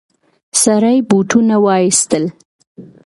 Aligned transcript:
سړي 0.63 0.97
بوټونه 1.09 1.55
وايستل. 1.65 2.23